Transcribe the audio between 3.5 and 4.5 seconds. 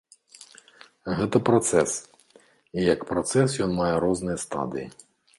ён мае розныя